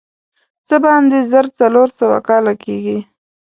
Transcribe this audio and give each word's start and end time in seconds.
څه 0.67 0.75
باندې 0.85 1.17
زر 1.31 1.45
څلور 1.59 1.87
سوه 1.99 2.17
کاله 2.27 2.53
کېږي. 2.63 2.97